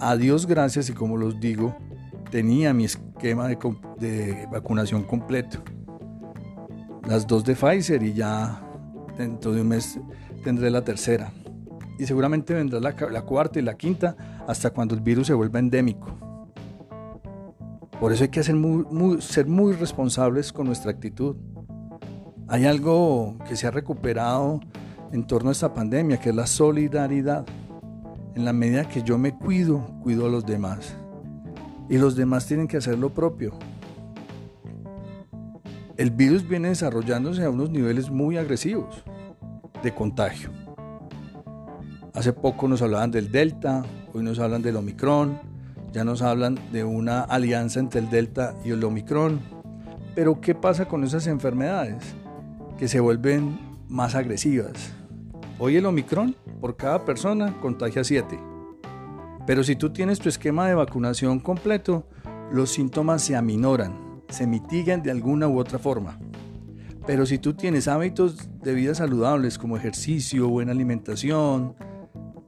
A 0.00 0.16
Dios 0.16 0.46
gracias 0.46 0.88
y 0.88 0.94
como 0.94 1.18
los 1.18 1.38
digo, 1.38 1.76
tenía 2.32 2.72
mi 2.72 2.86
esquema 2.86 3.46
de, 3.46 3.58
de 4.00 4.48
vacunación 4.50 5.04
completo. 5.04 5.58
Las 7.06 7.26
dos 7.26 7.44
de 7.44 7.54
Pfizer 7.54 8.02
y 8.02 8.14
ya 8.14 8.58
dentro 9.18 9.52
de 9.52 9.60
un 9.60 9.68
mes 9.68 10.00
tendré 10.42 10.70
la 10.70 10.82
tercera. 10.82 11.30
Y 11.98 12.06
seguramente 12.06 12.54
vendrá 12.54 12.80
la, 12.80 12.96
la 13.10 13.22
cuarta 13.22 13.58
y 13.58 13.62
la 13.62 13.74
quinta 13.74 14.16
hasta 14.48 14.70
cuando 14.70 14.94
el 14.94 15.02
virus 15.02 15.26
se 15.26 15.34
vuelva 15.34 15.58
endémico. 15.58 16.06
Por 18.00 18.12
eso 18.12 18.24
hay 18.24 18.30
que 18.30 18.42
ser 18.42 18.54
muy, 18.54 19.20
ser 19.20 19.46
muy 19.46 19.74
responsables 19.74 20.54
con 20.54 20.66
nuestra 20.66 20.90
actitud. 20.90 21.36
Hay 22.48 22.64
algo 22.64 23.36
que 23.46 23.56
se 23.56 23.66
ha 23.66 23.70
recuperado 23.70 24.58
en 25.12 25.26
torno 25.26 25.50
a 25.50 25.52
esta 25.52 25.74
pandemia, 25.74 26.16
que 26.16 26.30
es 26.30 26.34
la 26.34 26.46
solidaridad. 26.46 27.44
En 28.34 28.46
la 28.46 28.54
medida 28.54 28.88
que 28.88 29.02
yo 29.02 29.18
me 29.18 29.36
cuido, 29.36 29.86
cuido 30.02 30.26
a 30.26 30.30
los 30.30 30.46
demás. 30.46 30.96
Y 31.88 31.98
los 31.98 32.16
demás 32.16 32.46
tienen 32.46 32.68
que 32.68 32.76
hacer 32.76 32.98
lo 32.98 33.10
propio. 33.10 33.52
El 35.96 36.10
virus 36.10 36.48
viene 36.48 36.68
desarrollándose 36.68 37.44
a 37.44 37.50
unos 37.50 37.70
niveles 37.70 38.10
muy 38.10 38.36
agresivos 38.36 39.04
de 39.82 39.94
contagio. 39.94 40.50
Hace 42.14 42.32
poco 42.32 42.66
nos 42.68 42.82
hablaban 42.82 43.10
del 43.10 43.30
Delta, 43.30 43.84
hoy 44.12 44.22
nos 44.22 44.38
hablan 44.38 44.62
del 44.62 44.76
Omicron, 44.76 45.38
ya 45.92 46.04
nos 46.04 46.22
hablan 46.22 46.58
de 46.72 46.84
una 46.84 47.20
alianza 47.20 47.80
entre 47.80 48.00
el 48.00 48.10
Delta 48.10 48.54
y 48.64 48.70
el 48.70 48.82
Omicron. 48.82 49.40
Pero 50.14 50.40
¿qué 50.40 50.54
pasa 50.54 50.86
con 50.86 51.04
esas 51.04 51.26
enfermedades? 51.26 52.02
Que 52.78 52.88
se 52.88 53.00
vuelven 53.00 53.58
más 53.88 54.14
agresivas. 54.14 54.92
Hoy 55.58 55.76
el 55.76 55.86
Omicron 55.86 56.34
por 56.60 56.76
cada 56.76 57.04
persona 57.04 57.60
contagia 57.60 58.04
7. 58.04 58.51
Pero 59.46 59.64
si 59.64 59.76
tú 59.76 59.90
tienes 59.90 60.18
tu 60.18 60.28
esquema 60.28 60.68
de 60.68 60.74
vacunación 60.74 61.40
completo, 61.40 62.06
los 62.52 62.70
síntomas 62.70 63.22
se 63.22 63.34
aminoran, 63.34 64.22
se 64.28 64.46
mitigan 64.46 65.02
de 65.02 65.10
alguna 65.10 65.48
u 65.48 65.58
otra 65.58 65.78
forma. 65.78 66.18
Pero 67.06 67.26
si 67.26 67.38
tú 67.38 67.54
tienes 67.54 67.88
hábitos 67.88 68.48
de 68.60 68.74
vida 68.74 68.94
saludables 68.94 69.58
como 69.58 69.76
ejercicio, 69.76 70.48
buena 70.48 70.72
alimentación, 70.72 71.74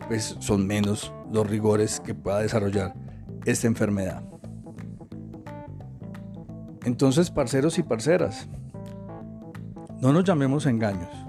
pues 0.06 0.36
son 0.38 0.66
menos 0.66 1.12
los 1.32 1.48
rigores 1.48 1.98
que 1.98 2.14
pueda 2.14 2.40
desarrollar 2.40 2.94
esta 3.44 3.66
enfermedad. 3.66 4.22
Entonces, 6.84 7.30
parceros 7.30 7.78
y 7.78 7.82
parceras, 7.82 8.48
no 10.00 10.12
nos 10.12 10.24
llamemos 10.24 10.66
engaños. 10.66 11.23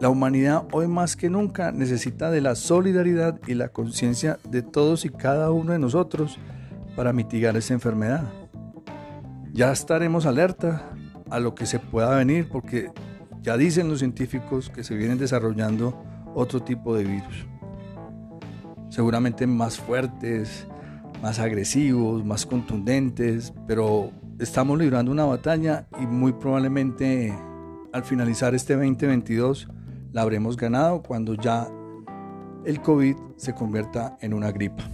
La 0.00 0.08
humanidad 0.08 0.64
hoy 0.72 0.88
más 0.88 1.14
que 1.14 1.28
nunca 1.28 1.72
necesita 1.72 2.30
de 2.30 2.40
la 2.40 2.54
solidaridad 2.54 3.38
y 3.46 3.52
la 3.52 3.68
conciencia 3.68 4.38
de 4.48 4.62
todos 4.62 5.04
y 5.04 5.10
cada 5.10 5.50
uno 5.50 5.72
de 5.72 5.78
nosotros 5.78 6.38
para 6.96 7.12
mitigar 7.12 7.54
esta 7.58 7.74
enfermedad. 7.74 8.24
Ya 9.52 9.70
estaremos 9.70 10.24
alerta 10.24 10.90
a 11.28 11.38
lo 11.38 11.54
que 11.54 11.66
se 11.66 11.78
pueda 11.78 12.16
venir 12.16 12.48
porque 12.48 12.90
ya 13.42 13.58
dicen 13.58 13.90
los 13.90 13.98
científicos 13.98 14.70
que 14.70 14.84
se 14.84 14.96
vienen 14.96 15.18
desarrollando 15.18 16.02
otro 16.34 16.60
tipo 16.62 16.96
de 16.96 17.04
virus. 17.04 17.46
Seguramente 18.88 19.46
más 19.46 19.78
fuertes, 19.78 20.66
más 21.20 21.38
agresivos, 21.38 22.24
más 22.24 22.46
contundentes, 22.46 23.52
pero 23.66 24.12
estamos 24.38 24.78
librando 24.78 25.12
una 25.12 25.26
batalla 25.26 25.86
y 26.00 26.06
muy 26.06 26.32
probablemente 26.32 27.36
al 27.92 28.02
finalizar 28.02 28.54
este 28.54 28.76
2022 28.76 29.68
la 30.12 30.22
habremos 30.22 30.56
ganado 30.56 31.02
cuando 31.02 31.34
ya 31.34 31.68
el 32.64 32.80
COVID 32.80 33.16
se 33.36 33.54
convierta 33.54 34.16
en 34.20 34.34
una 34.34 34.50
gripa. 34.52 34.84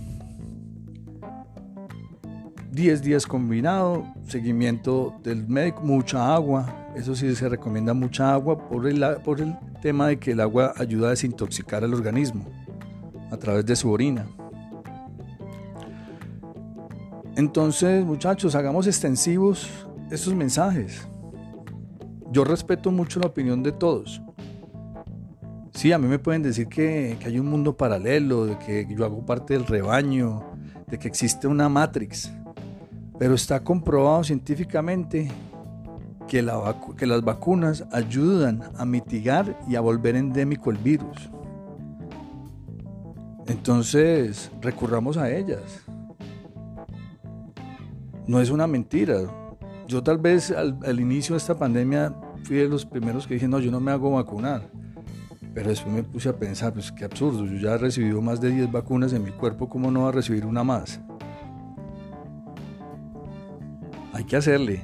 10 2.71 3.03
días 3.03 3.27
combinado, 3.27 4.05
seguimiento 4.29 5.15
del 5.23 5.49
médico, 5.49 5.81
mucha 5.83 6.35
agua, 6.35 6.93
eso 6.95 7.15
sí 7.15 7.35
se 7.35 7.49
recomienda 7.49 7.95
mucha 7.95 8.35
agua 8.35 8.69
por 8.69 8.87
el, 8.87 9.03
por 9.25 9.41
el 9.41 9.57
tema 9.81 10.09
de 10.09 10.19
que 10.19 10.33
el 10.33 10.41
agua 10.41 10.75
ayuda 10.77 11.09
a 11.09 11.11
desintoxicar 11.11 11.85
el 11.85 11.95
organismo 11.95 12.45
a 13.31 13.37
través 13.39 13.65
de 13.65 13.77
su 13.77 13.91
orina. 13.91 14.27
Entonces, 17.37 18.05
muchachos, 18.05 18.55
hagamos 18.55 18.87
extensivos 18.87 19.71
estos 20.11 20.35
mensajes. 20.35 21.09
Yo 22.31 22.45
respeto 22.45 22.91
mucho 22.91 23.21
la 23.21 23.27
opinión 23.27 23.63
de 23.63 23.73
todos, 23.73 24.23
Sí, 25.77 25.93
a 25.93 25.99
mí 25.99 26.09
me 26.09 26.19
pueden 26.19 26.43
decir 26.43 26.69
que, 26.69 27.19
hay 27.23 27.39
un 27.39 27.51
mundo 27.51 27.77
paralelo, 27.77 28.47
de 28.47 28.59
que 28.59 28.87
yo 28.89 29.05
hago 29.05 29.27
parte 29.27 29.53
del 29.53 29.67
rebaño, 29.67 30.43
de 30.87 30.99
que 30.99 31.07
existe 31.07 31.47
una 31.47 31.69
Matrix, 31.69 32.33
pero 33.19 33.35
está 33.35 33.63
comprobado 33.63 34.25
científicamente 34.25 35.31
que, 36.29 36.41
las 36.41 37.23
vacunas 37.23 37.85
ayudan 37.93 38.63
a 38.79 38.87
mitigar 38.87 39.61
y 39.69 39.77
a 39.77 39.83
volver 39.83 40.17
endémico 40.17 40.71
el 40.71 40.79
virus. 40.79 41.31
Entonces, 43.47 44.51
recurramos 44.63 45.19
a 45.19 45.31
ellas. 45.31 45.85
No 48.27 48.41
es 48.41 48.49
una 48.49 48.67
mentira. 48.67 49.19
Yo 49.87 50.03
tal 50.03 50.17
vez 50.17 50.51
al, 50.53 50.79
al 50.87 51.01
inicio 51.01 51.35
de 51.35 51.39
esta 51.39 51.59
pandemia 51.59 52.15
fui 52.45 52.57
de 52.57 52.67
los 52.67 52.87
primeros 52.87 53.27
que 53.27 53.35
dije, 53.35 53.47
no, 53.47 53.59
yo 53.59 53.71
no 53.71 53.79
me 53.79 53.93
hago 53.93 54.13
vacunar 54.13 54.86
pero 55.57 55.71
después 55.71 55.95
me 55.95 56.03
puse 56.03 56.29
a 56.29 56.37
pensar, 56.37 56.75
pues 56.75 56.93
qué 56.93 57.07
absurdo, 57.07 57.47
yo 57.47 57.59
ya 57.59 57.77
he 57.77 57.79
recibido 57.79 58.21
más 58.21 58.43
de 58.43 58.51
10 58.51 58.71
vacunas 58.71 59.15
en 59.15 59.25
mi 59.25 59.31
cuerpo, 59.31 59.71
¿cómo 59.71 59.91
no 59.91 60.03
va 60.03 60.11
a 60.11 60.13
recibir 60.13 60.45
una 60.45 60.63
más? 60.63 61.01
Hay 64.13 64.25
que 64.25 64.37
hacerle. 64.37 64.83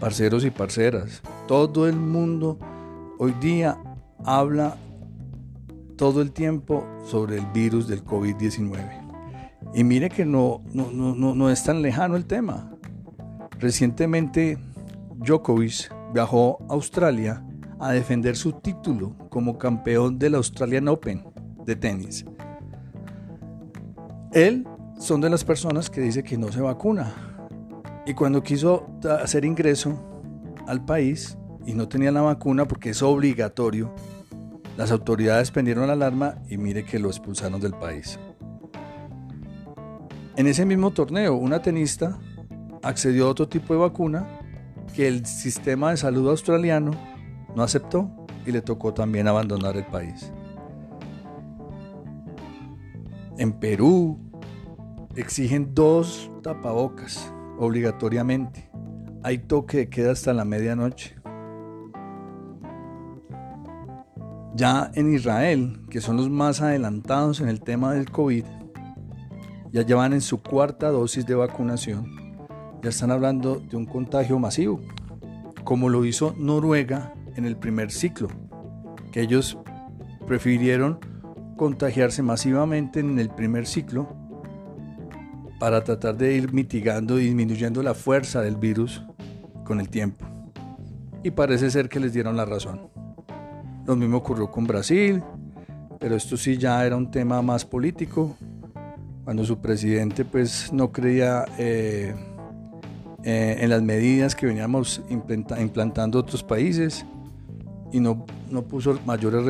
Parceros 0.00 0.44
y 0.44 0.50
parceras, 0.50 1.22
todo 1.46 1.86
el 1.86 1.94
mundo 1.94 2.58
hoy 3.20 3.34
día 3.40 3.78
habla 4.24 4.78
todo 5.94 6.22
el 6.22 6.32
tiempo 6.32 6.84
sobre 7.04 7.38
el 7.38 7.46
virus 7.54 7.86
del 7.86 8.04
COVID-19. 8.04 9.70
Y 9.74 9.84
mire 9.84 10.08
que 10.08 10.24
no, 10.24 10.64
no, 10.72 10.90
no, 10.90 11.14
no 11.36 11.50
es 11.50 11.62
tan 11.62 11.82
lejano 11.82 12.16
el 12.16 12.26
tema. 12.26 12.72
Recientemente 13.60 14.58
Djokovic 15.18 15.94
viajó 16.12 16.58
a 16.68 16.72
Australia 16.72 17.45
a 17.78 17.92
defender 17.92 18.36
su 18.36 18.52
título 18.52 19.16
como 19.28 19.58
campeón 19.58 20.18
del 20.18 20.34
Australian 20.34 20.88
Open 20.88 21.24
de 21.64 21.76
tenis. 21.76 22.24
Él 24.32 24.66
son 24.98 25.20
de 25.20 25.30
las 25.30 25.44
personas 25.44 25.90
que 25.90 26.00
dice 26.00 26.22
que 26.22 26.38
no 26.38 26.50
se 26.50 26.60
vacuna. 26.60 27.12
Y 28.06 28.14
cuando 28.14 28.42
quiso 28.42 28.86
hacer 29.20 29.44
ingreso 29.44 29.98
al 30.66 30.84
país 30.84 31.36
y 31.66 31.74
no 31.74 31.88
tenía 31.88 32.12
la 32.12 32.22
vacuna 32.22 32.66
porque 32.66 32.90
es 32.90 33.02
obligatorio, 33.02 33.92
las 34.76 34.90
autoridades 34.90 35.50
prendieron 35.50 35.86
la 35.86 35.94
alarma 35.94 36.36
y 36.48 36.58
mire 36.58 36.84
que 36.84 36.98
lo 36.98 37.08
expulsaron 37.08 37.60
del 37.60 37.72
país. 37.72 38.18
En 40.36 40.46
ese 40.46 40.66
mismo 40.66 40.90
torneo, 40.90 41.34
una 41.34 41.62
tenista 41.62 42.18
accedió 42.82 43.26
a 43.26 43.30
otro 43.30 43.48
tipo 43.48 43.72
de 43.72 43.80
vacuna 43.80 44.40
que 44.94 45.08
el 45.08 45.24
sistema 45.26 45.90
de 45.90 45.96
salud 45.96 46.28
australiano 46.28 46.90
no 47.56 47.62
aceptó 47.62 48.10
y 48.44 48.52
le 48.52 48.60
tocó 48.60 48.92
también 48.92 49.26
abandonar 49.26 49.76
el 49.78 49.86
país. 49.86 50.30
En 53.38 53.54
Perú 53.54 54.18
exigen 55.16 55.74
dos 55.74 56.30
tapabocas 56.42 57.32
obligatoriamente. 57.58 58.70
Hay 59.22 59.38
toque 59.38 59.78
de 59.78 59.88
queda 59.88 60.12
hasta 60.12 60.34
la 60.34 60.44
medianoche. 60.44 61.16
Ya 64.54 64.90
en 64.94 65.12
Israel, 65.14 65.80
que 65.90 66.02
son 66.02 66.18
los 66.18 66.28
más 66.28 66.60
adelantados 66.60 67.40
en 67.40 67.48
el 67.48 67.62
tema 67.62 67.94
del 67.94 68.10
COVID, 68.10 68.44
ya 69.72 69.82
llevan 69.82 70.12
en 70.12 70.20
su 70.20 70.42
cuarta 70.42 70.90
dosis 70.90 71.24
de 71.24 71.34
vacunación. 71.34 72.36
Ya 72.82 72.90
están 72.90 73.10
hablando 73.10 73.56
de 73.56 73.76
un 73.78 73.86
contagio 73.86 74.38
masivo, 74.38 74.80
como 75.64 75.88
lo 75.88 76.04
hizo 76.04 76.34
Noruega 76.38 77.14
en 77.36 77.44
el 77.44 77.56
primer 77.56 77.90
ciclo, 77.90 78.28
que 79.12 79.20
ellos 79.20 79.58
prefirieron 80.26 80.98
contagiarse 81.56 82.22
masivamente 82.22 83.00
en 83.00 83.18
el 83.18 83.30
primer 83.30 83.66
ciclo 83.66 84.08
para 85.58 85.84
tratar 85.84 86.16
de 86.16 86.34
ir 86.34 86.52
mitigando 86.52 87.18
y 87.18 87.26
disminuyendo 87.26 87.82
la 87.82 87.94
fuerza 87.94 88.42
del 88.42 88.56
virus 88.56 89.02
con 89.64 89.80
el 89.80 89.88
tiempo. 89.88 90.26
Y 91.22 91.30
parece 91.30 91.70
ser 91.70 91.88
que 91.88 91.98
les 91.98 92.12
dieron 92.12 92.36
la 92.36 92.44
razón. 92.44 92.88
Lo 93.86 93.96
mismo 93.96 94.18
ocurrió 94.18 94.50
con 94.50 94.66
Brasil, 94.66 95.22
pero 95.98 96.14
esto 96.16 96.36
sí 96.36 96.58
ya 96.58 96.84
era 96.84 96.96
un 96.96 97.10
tema 97.10 97.40
más 97.40 97.64
político, 97.64 98.36
cuando 99.24 99.44
su 99.44 99.58
presidente 99.60 100.24
pues 100.24 100.72
no 100.72 100.92
creía 100.92 101.44
eh, 101.58 102.14
eh, 103.24 103.56
en 103.58 103.70
las 103.70 103.82
medidas 103.82 104.36
que 104.36 104.46
veníamos 104.46 105.02
implantando 105.08 106.18
otros 106.18 106.42
países 106.42 107.04
y 107.92 108.00
no, 108.00 108.26
no 108.50 108.62
puso 108.62 108.98
mayores 109.06 109.44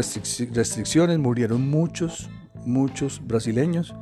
restricciones, 0.52 1.18
murieron 1.18 1.68
muchos, 1.68 2.28
muchos 2.64 3.20
brasileños, 3.26 3.94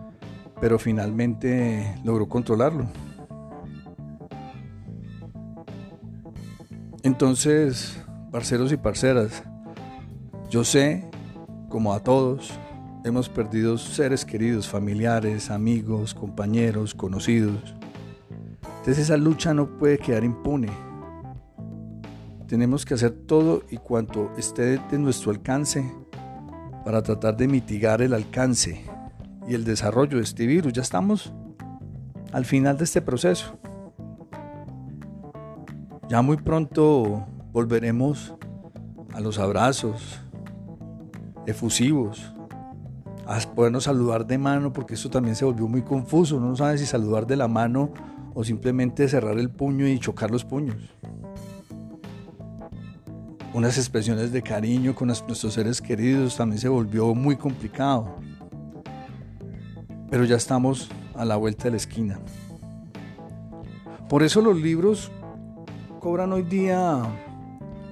pero 0.61 0.79
finalmente 0.79 1.95
logró 2.05 2.29
controlarlo. 2.29 2.87
Entonces, 7.03 8.03
parceros 8.31 8.73
y 8.73 8.77
parceras, 8.77 9.43
yo 10.49 10.65
sé, 10.65 11.05
como 11.69 11.93
a 11.93 12.01
todos, 12.01 12.53
hemos 13.05 13.29
perdido 13.29 13.77
seres 13.77 14.25
queridos, 14.25 14.69
familiares, 14.69 15.51
amigos, 15.51 16.15
compañeros, 16.15 16.95
conocidos. 16.95 17.75
Entonces 18.79 19.05
esa 19.05 19.17
lucha 19.17 19.53
no 19.53 19.67
puede 19.79 19.99
quedar 19.99 20.25
impune. 20.25 20.69
Tenemos 22.47 22.85
que 22.85 22.95
hacer 22.95 23.11
todo 23.11 23.63
y 23.71 23.79
cuanto 23.79 24.31
esté 24.37 24.79
de 24.79 24.99
nuestro 24.99 25.31
alcance 25.31 25.91
para 26.85 27.03
tratar 27.03 27.37
de 27.37 27.49
mitigar 27.49 28.03
el 28.03 28.13
alcance 28.13 28.85
y 29.49 29.55
el 29.55 29.65
desarrollo 29.65 30.19
de 30.19 30.25
este 30.25 30.47
virus. 30.47 30.73
Ya 30.73 30.83
estamos 30.83 31.33
al 32.33 32.45
final 32.45 32.77
de 32.77 32.85
este 32.85 33.01
proceso. 33.01 33.59
Ya 36.09 36.21
muy 36.21 36.37
pronto 36.37 37.27
volveremos 37.53 38.35
a 39.15 39.21
los 39.21 39.39
abrazos 39.39 40.21
efusivos, 41.47 42.35
a 43.27 43.39
podernos 43.55 43.85
saludar 43.85 44.27
de 44.27 44.37
mano, 44.37 44.73
porque 44.73 44.95
esto 44.95 45.09
también 45.09 45.35
se 45.35 45.47
volvió 45.47 45.67
muy 45.67 45.83
confuso. 45.83 46.37
Uno 46.37 46.49
no 46.49 46.57
sabe 46.57 46.77
si 46.77 46.85
saludar 46.85 47.27
de 47.27 47.37
la 47.37 47.49
mano 47.49 47.91
o 48.35 48.45
simplemente 48.45 49.09
cerrar 49.09 49.39
el 49.39 49.49
puño 49.51 49.87
y 49.87 49.99
chocar 49.99 50.31
los 50.31 50.45
puños. 50.45 50.77
Unas 53.55 53.79
expresiones 53.79 54.33
de 54.33 54.43
cariño 54.43 54.97
con 54.97 55.07
nuestros 55.07 55.39
seres 55.39 55.81
queridos 55.81 56.37
también 56.37 56.59
se 56.59 56.69
volvió 56.69 57.15
muy 57.15 57.37
complicado. 57.37 58.17
Pero 60.11 60.25
ya 60.25 60.35
estamos 60.35 60.91
a 61.15 61.25
la 61.25 61.37
vuelta 61.37 61.65
de 61.65 61.71
la 61.71 61.77
esquina. 61.77 62.19
Por 64.09 64.25
eso 64.25 64.41
los 64.41 64.57
libros 64.57 65.13
cobran 66.01 66.33
hoy 66.33 66.43
día 66.43 67.01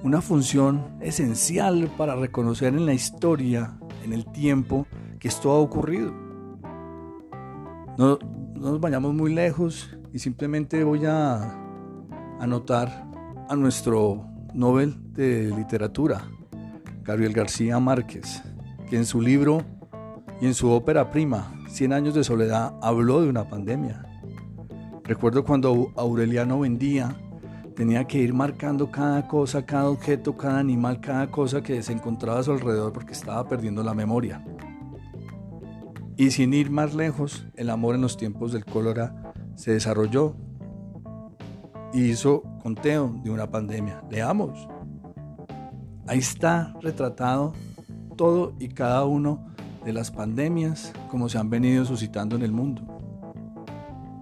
una 0.03 0.21
función 0.21 0.97
esencial 0.99 1.89
para 1.97 2.17
reconocer 2.17 2.73
en 2.73 2.85
la 2.85 2.93
historia, 2.93 3.79
en 4.03 4.11
el 4.11 4.25
tiempo, 4.33 4.85
que 5.17 5.29
esto 5.29 5.49
ha 5.49 5.59
ocurrido. 5.59 6.11
No, 7.97 8.19
nos 8.53 8.81
vayamos 8.81 9.13
muy 9.13 9.33
lejos 9.33 9.97
y 10.11 10.19
simplemente 10.19 10.83
voy 10.83 11.05
a 11.05 11.57
anotar 12.41 13.09
a 13.47 13.55
nuestro 13.55 14.32
Nobel 14.53 14.95
de 15.13 15.51
Literatura, 15.55 16.23
Gabriel 17.03 17.33
García 17.33 17.79
Márquez, 17.79 18.41
que 18.89 18.97
en 18.97 19.05
su 19.05 19.21
libro 19.21 19.63
y 20.41 20.45
en 20.45 20.53
su 20.53 20.69
ópera 20.69 21.09
prima, 21.11 21.53
Cien 21.73 21.91
años 21.91 22.13
de 22.13 22.23
soledad, 22.23 22.75
habló 22.83 23.23
de 23.23 23.29
una 23.29 23.49
pandemia. 23.49 24.05
Recuerdo 25.05 25.43
cuando 25.43 25.91
Aureliano 25.95 26.59
vendía, 26.59 27.15
tenía 27.75 28.05
que 28.05 28.19
ir 28.19 28.31
marcando 28.31 28.91
cada 28.91 29.27
cosa, 29.27 29.65
cada 29.65 29.89
objeto, 29.89 30.37
cada 30.37 30.59
animal, 30.59 31.01
cada 31.01 31.31
cosa 31.31 31.63
que 31.63 31.81
se 31.81 31.91
encontraba 31.91 32.41
a 32.41 32.43
su 32.43 32.51
alrededor 32.51 32.93
porque 32.93 33.13
estaba 33.13 33.47
perdiendo 33.47 33.81
la 33.81 33.95
memoria. 33.95 34.45
Y 36.15 36.29
sin 36.29 36.53
ir 36.53 36.69
más 36.69 36.93
lejos, 36.93 37.47
el 37.55 37.71
amor 37.71 37.95
en 37.95 38.01
los 38.01 38.17
tiempos 38.17 38.51
del 38.51 38.65
cólera 38.65 39.33
se 39.55 39.71
desarrolló 39.71 40.35
y 41.91 42.03
hizo 42.03 42.43
conteo 42.63 43.13
de 43.23 43.29
una 43.29 43.51
pandemia. 43.51 44.01
Leamos. 44.09 44.67
Ahí 46.07 46.19
está 46.19 46.73
retratado 46.81 47.53
todo 48.15 48.53
y 48.59 48.69
cada 48.69 49.03
uno 49.05 49.45
de 49.85 49.93
las 49.93 50.09
pandemias 50.09 50.93
como 51.11 51.29
se 51.29 51.37
han 51.37 51.49
venido 51.49 51.85
suscitando 51.85 52.35
en 52.37 52.41
el 52.41 52.51
mundo. 52.51 52.81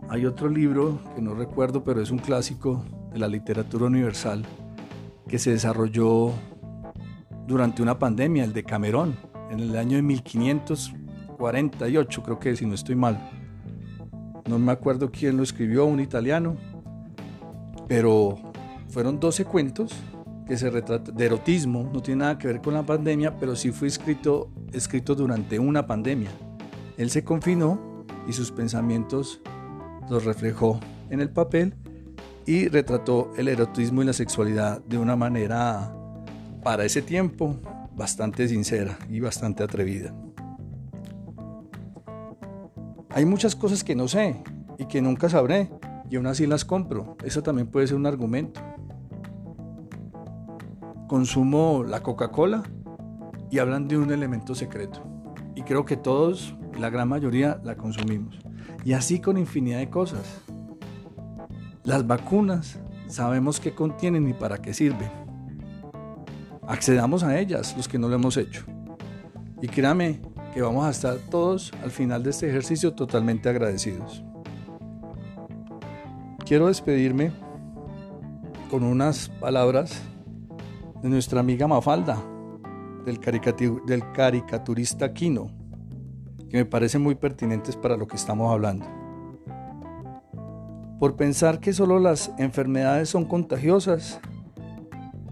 Hay 0.09 0.25
otro 0.25 0.49
libro 0.49 0.99
que 1.15 1.21
no 1.21 1.35
recuerdo, 1.35 1.83
pero 1.83 2.01
es 2.01 2.11
un 2.11 2.17
clásico 2.17 2.83
de 3.13 3.19
la 3.19 3.27
literatura 3.27 3.85
universal 3.85 4.43
que 5.27 5.39
se 5.39 5.51
desarrolló 5.51 6.31
durante 7.47 7.81
una 7.81 7.97
pandemia, 7.97 8.43
el 8.43 8.51
de 8.51 8.63
Camerón, 8.63 9.15
en 9.51 9.59
el 9.59 9.77
año 9.77 9.95
de 9.95 10.01
1500 10.01 10.95
48, 11.41 12.21
creo 12.21 12.39
que 12.39 12.55
si 12.55 12.67
no 12.67 12.75
estoy 12.75 12.95
mal. 12.95 13.19
No 14.47 14.59
me 14.59 14.71
acuerdo 14.71 15.11
quién 15.11 15.37
lo 15.37 15.43
escribió, 15.43 15.85
un 15.85 15.99
italiano, 15.99 16.55
pero 17.91 18.37
fueron 18.87 19.19
12 19.19 19.43
cuentos 19.43 19.91
que 20.47 20.55
se 20.55 20.69
retratan 20.69 21.13
de 21.13 21.25
erotismo, 21.25 21.89
no 21.93 22.01
tiene 22.01 22.19
nada 22.19 22.37
que 22.37 22.47
ver 22.47 22.61
con 22.61 22.73
la 22.73 22.85
pandemia, 22.85 23.35
pero 23.35 23.53
sí 23.53 23.73
fue 23.73 23.89
escrito, 23.89 24.49
escrito 24.71 25.13
durante 25.13 25.59
una 25.59 25.85
pandemia. 25.85 26.29
Él 26.95 27.09
se 27.09 27.25
confinó 27.25 28.05
y 28.29 28.31
sus 28.31 28.49
pensamientos 28.49 29.41
los 30.09 30.23
reflejó 30.23 30.79
en 31.09 31.19
el 31.19 31.31
papel 31.31 31.75
y 32.45 32.69
retrató 32.69 33.33
el 33.35 33.49
erotismo 33.49 34.01
y 34.01 34.05
la 34.05 34.13
sexualidad 34.13 34.81
de 34.85 34.97
una 34.97 35.17
manera, 35.17 35.93
para 36.63 36.85
ese 36.85 37.01
tiempo, 37.01 37.57
bastante 37.93 38.47
sincera 38.47 38.97
y 39.09 39.19
bastante 39.19 39.63
atrevida. 39.63 40.15
Hay 43.09 43.25
muchas 43.25 43.53
cosas 43.53 43.83
que 43.83 43.95
no 43.95 44.07
sé 44.07 44.41
y 44.77 44.85
que 44.85 45.01
nunca 45.01 45.27
sabré 45.27 45.69
y 46.11 46.17
aún 46.17 46.27
así 46.27 46.45
las 46.45 46.65
compro. 46.65 47.15
Eso 47.23 47.41
también 47.41 47.67
puede 47.67 47.87
ser 47.87 47.95
un 47.95 48.05
argumento. 48.05 48.59
Consumo 51.07 51.85
la 51.87 52.03
Coca-Cola 52.03 52.63
y 53.49 53.59
hablan 53.59 53.87
de 53.87 53.97
un 53.97 54.11
elemento 54.11 54.53
secreto. 54.53 55.01
Y 55.55 55.61
creo 55.61 55.85
que 55.85 55.95
todos, 55.95 56.53
la 56.77 56.89
gran 56.89 57.07
mayoría, 57.07 57.61
la 57.63 57.77
consumimos. 57.77 58.37
Y 58.83 58.91
así 58.91 59.21
con 59.21 59.37
infinidad 59.37 59.79
de 59.79 59.89
cosas. 59.89 60.41
Las 61.85 62.05
vacunas 62.05 62.77
sabemos 63.07 63.61
qué 63.61 63.73
contienen 63.73 64.27
y 64.27 64.33
para 64.33 64.61
qué 64.61 64.73
sirven. 64.73 65.09
Accedamos 66.67 67.23
a 67.23 67.39
ellas 67.39 67.73
los 67.77 67.87
que 67.87 67.97
no 67.97 68.09
lo 68.09 68.15
hemos 68.15 68.35
hecho. 68.35 68.65
Y 69.61 69.69
créame 69.69 70.19
que 70.53 70.61
vamos 70.61 70.85
a 70.85 70.89
estar 70.89 71.15
todos 71.29 71.71
al 71.81 71.91
final 71.91 72.21
de 72.21 72.31
este 72.31 72.49
ejercicio 72.49 72.93
totalmente 72.93 73.47
agradecidos. 73.47 74.25
Quiero 76.51 76.67
despedirme 76.67 77.31
con 78.69 78.83
unas 78.83 79.29
palabras 79.29 80.01
de 81.01 81.07
nuestra 81.07 81.39
amiga 81.39 81.65
Mafalda, 81.65 82.21
del, 83.05 83.21
caricaturista 84.11 85.13
Kino, 85.13 85.49
que 86.49 86.57
me 86.57 86.65
parecen 86.65 87.03
muy 87.03 87.15
pertinentes 87.15 87.77
para 87.77 87.95
lo 87.95 88.05
que 88.05 88.17
estamos 88.17 88.51
hablando. 88.51 88.85
Por 90.99 91.15
pensar 91.15 91.61
que 91.61 91.71
solo 91.71 91.99
las 91.99 92.33
enfermedades 92.37 93.07
son 93.07 93.23
contagiosas, 93.23 94.19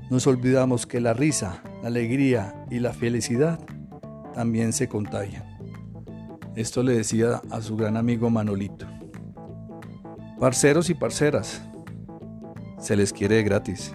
nos 0.10 0.26
olvidamos 0.26 0.88
que 0.88 1.02
la 1.02 1.12
risa, 1.12 1.62
la 1.82 1.90
alegría 1.90 2.66
y 2.72 2.80
la 2.80 2.94
felicidad 2.94 3.60
también 4.34 4.72
se 4.72 4.88
contagian. 4.88 5.44
Esto 6.56 6.82
le 6.82 6.94
decía 6.94 7.42
a 7.52 7.62
su 7.62 7.76
gran 7.76 7.98
amigo 7.98 8.30
Manolito. 8.30 8.99
Parceros 10.40 10.90
y 10.90 10.94
parceras, 10.94 11.62
se 12.80 12.96
les 12.96 13.12
quiere 13.12 13.44
gratis. 13.44 13.92